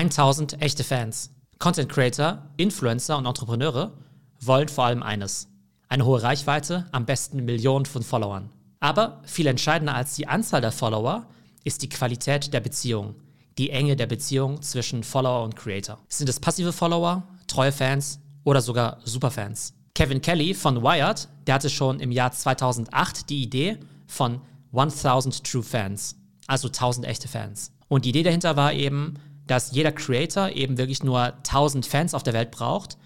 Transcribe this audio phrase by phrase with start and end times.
[0.00, 1.30] 1000 echte Fans.
[1.58, 3.92] Content Creator, Influencer und Entrepreneure
[4.40, 5.48] wollen vor allem eines.
[5.90, 8.48] Eine hohe Reichweite, am besten Millionen von Followern.
[8.80, 11.26] Aber viel entscheidender als die Anzahl der Follower
[11.64, 13.14] ist die Qualität der Beziehung,
[13.58, 15.98] die Enge der Beziehung zwischen Follower und Creator.
[16.08, 19.74] Sind es passive Follower, treue Fans oder sogar Superfans?
[19.94, 23.76] Kevin Kelly von Wired, der hatte schon im Jahr 2008 die Idee
[24.06, 24.40] von
[24.72, 27.72] 1000 True Fans, also 1000 echte Fans.
[27.88, 29.18] Und die Idee dahinter war eben,
[29.50, 32.96] dass jeder Creator eben wirklich nur 1000 Fans auf der Welt braucht,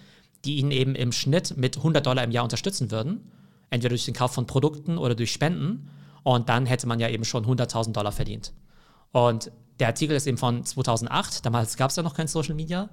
[0.45, 3.33] die ihn eben im Schnitt mit 100 Dollar im Jahr unterstützen würden,
[3.71, 5.89] entweder durch den Kauf von Produkten oder durch Spenden.
[6.23, 8.53] Und dann hätte man ja eben schon 100.000 Dollar verdient.
[9.13, 9.51] Und
[9.81, 12.91] der Artikel ist eben von 2008, damals gab es ja noch kein Social Media.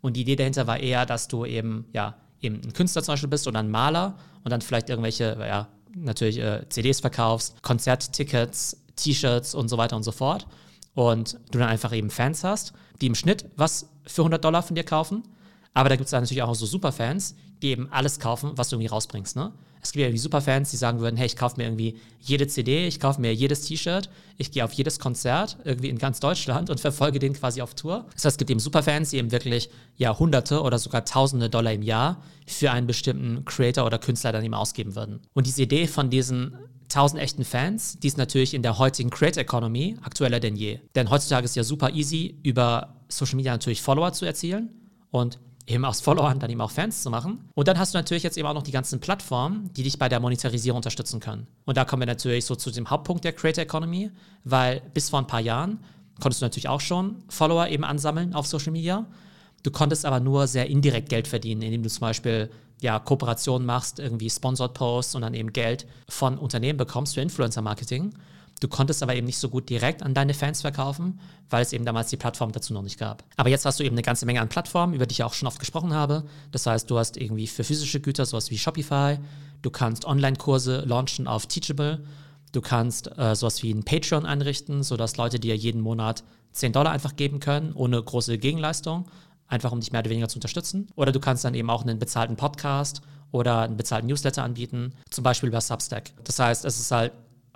[0.00, 3.28] Und die Idee dahinter war eher, dass du eben, ja, eben ein Künstler zum Beispiel
[3.28, 9.54] bist oder ein Maler und dann vielleicht irgendwelche, ja, natürlich äh, CDs verkaufst, Konzerttickets, T-Shirts
[9.54, 10.46] und so weiter und so fort.
[10.94, 14.76] Und du dann einfach eben Fans hast, die im Schnitt was für 100 Dollar von
[14.76, 15.24] dir kaufen.
[15.72, 18.90] Aber da gibt es natürlich auch so Superfans, die eben alles kaufen, was du irgendwie
[18.90, 19.34] rausbringst.
[19.34, 19.52] Ne?
[19.82, 22.86] Es gibt ja irgendwie Superfans, die sagen würden, hey, ich kaufe mir irgendwie jede CD,
[22.86, 26.80] ich kaufe mir jedes T-Shirt, ich gehe auf jedes Konzert irgendwie in ganz Deutschland und
[26.80, 28.06] verfolge den quasi auf Tour.
[28.14, 31.72] Das heißt, es gibt eben Superfans, die eben wirklich ja hunderte oder sogar tausende Dollar
[31.72, 35.20] im Jahr für einen bestimmten Creator oder Künstler dann eben ausgeben würden.
[35.34, 36.56] Und diese Idee von diesen
[36.94, 40.78] tausend echten Fans, die ist natürlich in der heutigen Creator Economy aktueller denn je.
[40.94, 44.70] Denn heutzutage ist ja super easy, über Social Media natürlich Follower zu erzielen
[45.10, 47.48] und eben aus Followern dann eben auch Fans zu machen.
[47.54, 50.08] Und dann hast du natürlich jetzt eben auch noch die ganzen Plattformen, die dich bei
[50.08, 51.48] der Monetarisierung unterstützen können.
[51.64, 54.10] Und da kommen wir natürlich so zu dem Hauptpunkt der Creator Economy,
[54.44, 55.80] weil bis vor ein paar Jahren
[56.20, 59.06] konntest du natürlich auch schon Follower eben ansammeln auf Social Media.
[59.64, 63.98] Du konntest aber nur sehr indirekt Geld verdienen, indem du zum Beispiel ja, Kooperationen machst,
[63.98, 68.14] irgendwie Sponsored Posts und dann eben Geld von Unternehmen bekommst für Influencer-Marketing.
[68.60, 71.86] Du konntest aber eben nicht so gut direkt an deine Fans verkaufen, weil es eben
[71.86, 73.24] damals die Plattform dazu noch nicht gab.
[73.36, 75.48] Aber jetzt hast du eben eine ganze Menge an Plattformen, über die ich auch schon
[75.48, 76.24] oft gesprochen habe.
[76.52, 79.18] Das heißt, du hast irgendwie für physische Güter sowas wie Shopify,
[79.62, 82.04] du kannst Online-Kurse launchen auf Teachable,
[82.52, 86.22] du kannst äh, sowas wie ein Patreon einrichten, sodass Leute dir jeden Monat
[86.52, 89.06] 10 Dollar einfach geben können, ohne große Gegenleistung,
[89.48, 90.88] einfach um dich mehr oder weniger zu unterstützen.
[90.96, 95.24] Oder du kannst dann eben auch einen bezahlten Podcast oder einen bezahlten Newsletter anbieten, zum
[95.24, 96.12] Beispiel über Substack.
[96.24, 97.12] Das heißt, es ist halt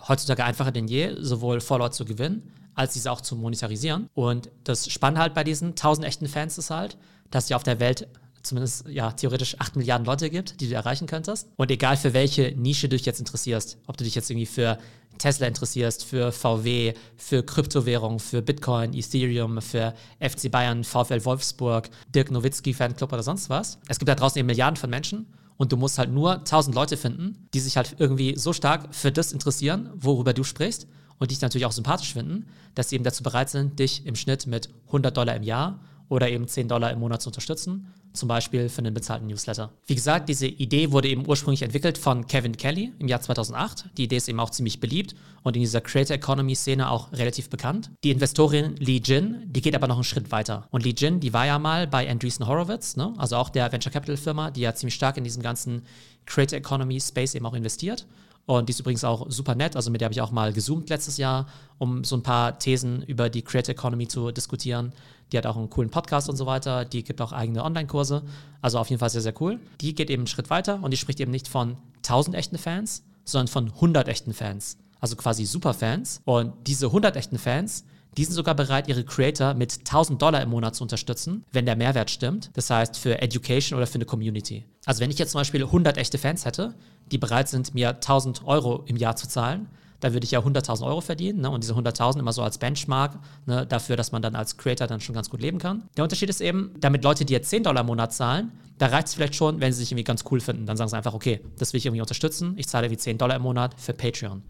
[0.07, 4.09] heutzutage einfacher denn je, sowohl Follower zu gewinnen, als diese auch zu monetarisieren.
[4.15, 6.97] Und das Spannende halt bei diesen 1000 echten Fans ist halt,
[7.31, 8.09] dass ja auf der Welt
[8.43, 11.49] zumindest ja theoretisch 8 Milliarden Leute gibt, die du erreichen könntest.
[11.57, 14.79] Und egal für welche Nische du dich jetzt interessierst, ob du dich jetzt irgendwie für
[15.19, 22.31] Tesla interessierst, für VW, für Kryptowährung, für Bitcoin, Ethereum, für FC Bayern, VfL Wolfsburg, Dirk
[22.31, 23.79] Nowitzki Fanclub oder sonst was.
[23.89, 26.97] Es gibt da draußen eben Milliarden von Menschen und du musst halt nur 1000 Leute
[26.97, 30.87] finden, die sich halt irgendwie so stark für das interessieren, worüber du sprichst
[31.19, 34.47] und dich natürlich auch sympathisch finden, dass sie eben dazu bereit sind, dich im Schnitt
[34.47, 38.69] mit 100 Dollar im Jahr oder eben 10 Dollar im Monat zu unterstützen, zum Beispiel
[38.69, 39.73] für einen bezahlten Newsletter.
[39.87, 43.91] Wie gesagt, diese Idee wurde eben ursprünglich entwickelt von Kevin Kelly im Jahr 2008.
[43.97, 47.51] Die Idee ist eben auch ziemlich beliebt und in dieser Creator Economy Szene auch relativ
[47.51, 47.91] bekannt.
[48.05, 50.67] Die Investorin Lee Jin, die geht aber noch einen Schritt weiter.
[50.71, 53.13] Und Lee Jin, die war ja mal bei Andreessen Horowitz, ne?
[53.19, 55.83] also auch der Venture Capital Firma, die ja ziemlich stark in diesem ganzen
[56.27, 58.07] Creator Economy Space eben auch investiert.
[58.49, 59.77] Und die ist übrigens auch super nett.
[59.77, 63.03] Also mit der habe ich auch mal gezoomt letztes Jahr, um so ein paar Thesen
[63.03, 64.95] über die Creator Economy zu diskutieren.
[65.31, 66.87] Die hat auch einen coolen Podcast und so weiter.
[66.87, 68.23] Die gibt auch eigene Online-Kurse.
[68.63, 69.61] Also auf jeden Fall sehr, sehr cool.
[69.83, 73.05] Die geht eben einen Schritt weiter und die spricht eben nicht von 1000 echten Fans,
[73.27, 74.79] sondern von 100 echten Fans.
[74.99, 76.23] Also quasi Superfans.
[76.25, 77.85] Und diese 100 echten Fans,
[78.17, 81.77] die sind sogar bereit, ihre Creator mit 1000 Dollar im Monat zu unterstützen, wenn der
[81.77, 82.51] Mehrwert stimmt.
[82.55, 84.65] Das heißt, für Education oder für eine Community.
[84.87, 86.75] Also wenn ich jetzt zum Beispiel 100 echte Fans hätte,
[87.11, 89.69] die bereit sind, mir 1000 Euro im Jahr zu zahlen,
[90.01, 91.51] dann würde ich ja 100.000 Euro verdienen ne?
[91.51, 93.67] und diese 100.000 immer so als Benchmark ne?
[93.67, 95.89] dafür, dass man dann als Creator dann schon ganz gut leben kann.
[95.97, 99.09] Der Unterschied ist eben, damit Leute, die jetzt 10 Dollar im Monat zahlen, da reicht
[99.09, 100.67] es vielleicht schon, wenn sie sich irgendwie ganz cool finden.
[100.67, 103.37] Dann sagen sie einfach, okay, das will ich irgendwie unterstützen, ich zahle wie 10 Dollar
[103.37, 104.43] im Monat für Patreon.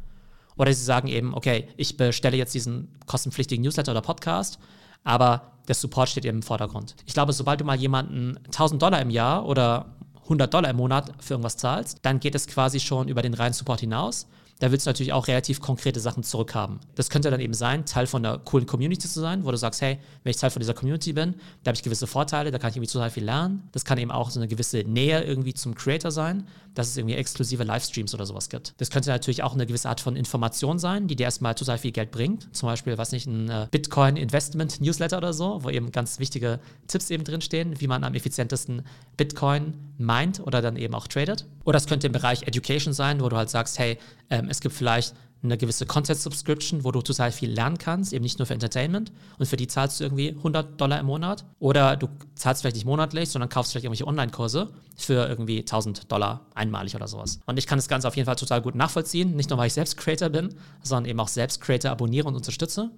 [0.58, 4.58] Oder sie sagen eben, okay, ich bestelle jetzt diesen kostenpflichtigen Newsletter oder Podcast,
[5.04, 6.96] aber der Support steht eben im Vordergrund.
[7.06, 9.86] Ich glaube, sobald du mal jemanden 1000 Dollar im Jahr oder
[10.24, 13.54] 100 Dollar im Monat für irgendwas zahlst, dann geht es quasi schon über den reinen
[13.54, 14.26] Support hinaus
[14.60, 16.80] da willst du natürlich auch relativ konkrete Sachen zurückhaben.
[16.94, 19.80] Das könnte dann eben sein, Teil von einer coolen Community zu sein, wo du sagst,
[19.80, 22.70] hey, wenn ich Teil von dieser Community bin, da habe ich gewisse Vorteile, da kann
[22.70, 23.68] ich irgendwie total viel lernen.
[23.72, 27.16] Das kann eben auch so eine gewisse Nähe irgendwie zum Creator sein, dass es irgendwie
[27.16, 28.74] exklusive Livestreams oder sowas gibt.
[28.78, 31.92] Das könnte natürlich auch eine gewisse Art von Information sein, die dir erstmal total viel
[31.92, 32.54] Geld bringt.
[32.54, 37.24] Zum Beispiel, was nicht, ein äh, Bitcoin-Investment-Newsletter oder so, wo eben ganz wichtige Tipps eben
[37.24, 38.82] drinstehen, wie man am effizientesten
[39.16, 41.46] Bitcoin meint oder dann eben auch tradet.
[41.64, 43.98] Oder es könnte im Bereich Education sein, wo du halt sagst, hey,
[44.30, 48.38] ähm, es gibt vielleicht eine gewisse Content-Subscription, wo du total viel lernen kannst, eben nicht
[48.38, 49.12] nur für Entertainment.
[49.38, 51.44] Und für die zahlst du irgendwie 100 Dollar im Monat.
[51.60, 56.46] Oder du zahlst vielleicht nicht monatlich, sondern kaufst vielleicht irgendwelche Online-Kurse für irgendwie 1000 Dollar
[56.54, 57.40] einmalig oder sowas.
[57.46, 59.36] Und ich kann das Ganze auf jeden Fall total gut nachvollziehen.
[59.36, 62.90] Nicht nur, weil ich selbst Creator bin, sondern eben auch selbst Creator abonniere und unterstütze.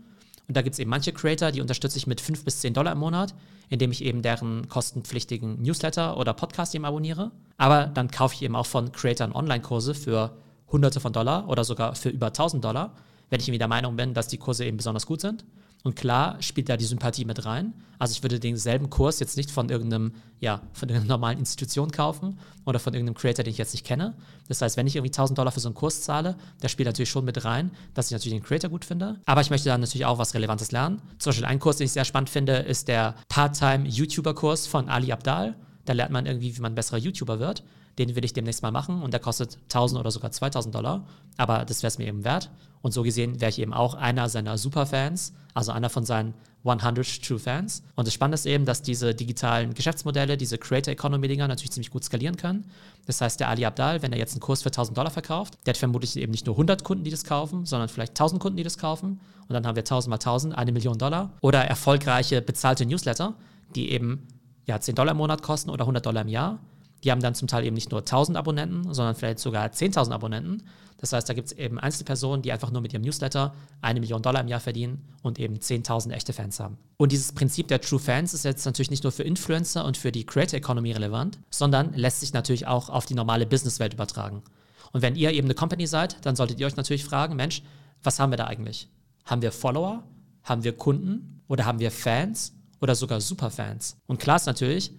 [0.48, 2.92] Und da gibt es eben manche Creator, die unterstütze ich mit 5 bis 10 Dollar
[2.92, 3.34] im Monat,
[3.68, 7.30] indem ich eben deren kostenpflichtigen Newsletter oder Podcast eben abonniere.
[7.58, 10.32] Aber dann kaufe ich eben auch von Creatoren Online-Kurse für
[10.72, 12.94] Hunderte von Dollar oder sogar für über 1000 Dollar,
[13.28, 15.44] wenn ich irgendwie der Meinung bin, dass die Kurse eben besonders gut sind.
[15.82, 17.72] Und klar spielt da die Sympathie mit rein.
[17.98, 22.38] Also ich würde denselben Kurs jetzt nicht von irgendeinem, ja, von irgendeiner normalen Institution kaufen
[22.66, 24.14] oder von irgendeinem Creator, den ich jetzt nicht kenne.
[24.48, 27.08] Das heißt, wenn ich irgendwie 1000 Dollar für so einen Kurs zahle, der spielt natürlich
[27.08, 29.20] schon mit rein, dass ich natürlich den Creator gut finde.
[29.24, 31.00] Aber ich möchte dann natürlich auch was Relevantes lernen.
[31.18, 35.56] Zum Beispiel ein Kurs, den ich sehr spannend finde, ist der Part-Time-YouTuber-Kurs von Ali Abdal.
[35.86, 37.62] Da lernt man irgendwie, wie man besserer YouTuber wird.
[37.98, 41.06] Den will ich demnächst mal machen und der kostet 1000 oder sogar 2000 Dollar.
[41.36, 42.50] Aber das wäre es mir eben wert.
[42.82, 46.34] Und so gesehen wäre ich eben auch einer seiner Superfans, also einer von seinen
[46.64, 47.82] 100 True Fans.
[47.94, 51.90] Und das Spannende ist eben, dass diese digitalen Geschäftsmodelle, diese Creator Economy Dinger natürlich ziemlich
[51.90, 52.64] gut skalieren können.
[53.06, 55.72] Das heißt, der Ali Abdal, wenn er jetzt einen Kurs für 1000 Dollar verkauft, der
[55.72, 58.62] hat vermutlich eben nicht nur 100 Kunden, die das kaufen, sondern vielleicht 1000 Kunden, die
[58.62, 59.20] das kaufen.
[59.48, 61.32] Und dann haben wir 1000 mal 1000, eine Million Dollar.
[61.40, 63.34] Oder erfolgreiche bezahlte Newsletter,
[63.74, 64.26] die eben
[64.66, 66.58] ja, 10 Dollar im Monat kosten oder 100 Dollar im Jahr.
[67.04, 70.62] Die haben dann zum Teil eben nicht nur 1000 Abonnenten, sondern vielleicht sogar 10.000 Abonnenten.
[70.98, 74.20] Das heißt, da gibt es eben Einzelpersonen, die einfach nur mit ihrem Newsletter eine Million
[74.20, 76.76] Dollar im Jahr verdienen und eben 10.000 echte Fans haben.
[76.98, 80.12] Und dieses Prinzip der True Fans ist jetzt natürlich nicht nur für Influencer und für
[80.12, 84.42] die Creator Economy relevant, sondern lässt sich natürlich auch auf die normale Businesswelt übertragen.
[84.92, 87.62] Und wenn ihr eben eine Company seid, dann solltet ihr euch natürlich fragen, Mensch,
[88.02, 88.88] was haben wir da eigentlich?
[89.24, 90.02] Haben wir Follower?
[90.42, 91.42] Haben wir Kunden?
[91.48, 92.52] Oder haben wir Fans?
[92.80, 93.96] Oder sogar Superfans?
[94.06, 94.92] Und klar ist natürlich,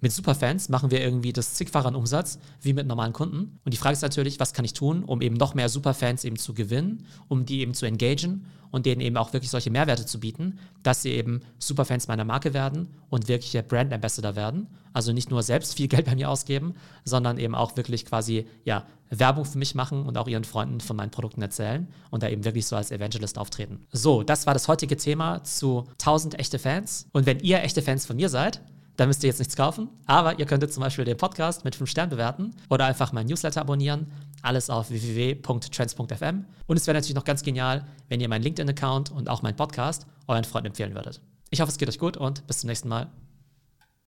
[0.00, 3.58] mit Superfans machen wir irgendwie das zigfache an Umsatz wie mit normalen Kunden.
[3.64, 6.36] Und die Frage ist natürlich, was kann ich tun, um eben noch mehr Superfans eben
[6.36, 10.20] zu gewinnen, um die eben zu engagen und denen eben auch wirklich solche Mehrwerte zu
[10.20, 14.68] bieten, dass sie eben Superfans meiner Marke werden und wirkliche Brand Ambassador werden.
[14.92, 16.74] Also nicht nur selbst viel Geld bei mir ausgeben,
[17.04, 20.96] sondern eben auch wirklich quasi ja, Werbung für mich machen und auch ihren Freunden von
[20.96, 23.86] meinen Produkten erzählen und da eben wirklich so als Evangelist auftreten.
[23.92, 27.08] So, das war das heutige Thema zu 1000 echte Fans.
[27.12, 28.60] Und wenn ihr echte Fans von mir seid,
[28.98, 31.88] da müsst ihr jetzt nichts kaufen, aber ihr könntet zum Beispiel den Podcast mit 5
[31.88, 34.10] Sternen bewerten oder einfach mein Newsletter abonnieren.
[34.42, 36.44] Alles auf www.trends.fm.
[36.66, 40.06] Und es wäre natürlich noch ganz genial, wenn ihr meinen LinkedIn-Account und auch meinen Podcast
[40.26, 41.20] euren Freunden empfehlen würdet.
[41.50, 43.08] Ich hoffe, es geht euch gut und bis zum nächsten Mal.